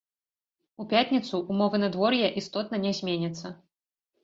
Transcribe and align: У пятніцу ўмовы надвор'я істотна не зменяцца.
У 0.83 0.85
пятніцу 0.93 1.41
ўмовы 1.51 1.81
надвор'я 1.85 2.33
істотна 2.43 2.83
не 2.89 2.97
зменяцца. 3.03 3.57